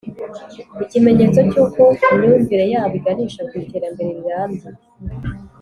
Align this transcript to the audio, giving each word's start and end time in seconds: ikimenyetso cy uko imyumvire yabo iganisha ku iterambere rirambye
ikimenyetso 0.83 1.39
cy 1.51 1.55
uko 1.63 1.83
imyumvire 2.11 2.65
yabo 2.73 2.93
iganisha 2.99 3.41
ku 3.47 3.53
iterambere 3.63 4.09
rirambye 4.17 4.67